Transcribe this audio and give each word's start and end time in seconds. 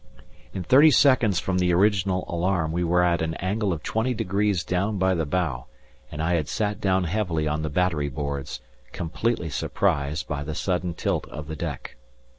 In 0.51 0.63
thirty 0.63 0.89
seconds 0.89 1.39
from 1.39 1.59
the 1.59 1.71
original 1.75 2.25
alarm 2.27 2.71
we 2.71 2.83
were 2.83 3.03
at 3.03 3.21
an 3.21 3.35
angle 3.35 3.71
of 3.71 3.83
twenty 3.83 4.15
degrees 4.15 4.63
down 4.63 4.97
by 4.97 5.13
the 5.13 5.27
bow, 5.27 5.67
and 6.11 6.23
I 6.23 6.33
had 6.33 6.49
sat 6.49 6.81
down 6.81 7.03
heavily 7.03 7.47
on 7.47 7.61
the 7.61 7.69
battery 7.69 8.09
boards, 8.09 8.61
completely 8.93 9.51
surprised 9.51 10.27
by 10.27 10.43
the 10.43 10.55
sudden 10.55 10.95
tilt 10.95 11.27
of 11.27 11.45
the 11.47 11.55
deck. 11.55 11.97